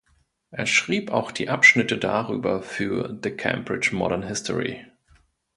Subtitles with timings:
[0.49, 4.83] Er schrieb auch die Abschnitte darüber für die The Cambridge Modern History.